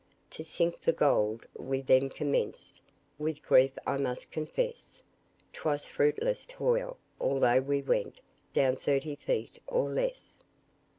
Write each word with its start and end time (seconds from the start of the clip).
To 0.31 0.43
sink 0.43 0.79
for 0.79 0.91
gold 0.93 1.45
we 1.55 1.81
then 1.83 2.09
commenced, 2.09 2.81
With 3.19 3.43
grief 3.43 3.77
I 3.85 3.97
must 3.97 4.31
confess, 4.31 5.03
'Twas 5.53 5.85
fruitless 5.85 6.47
toil, 6.47 6.97
although 7.19 7.61
we 7.61 7.83
went 7.83 8.19
Down 8.51 8.75
thirty 8.77 9.13
feet 9.15 9.61
or 9.67 9.91
less. 9.93 10.39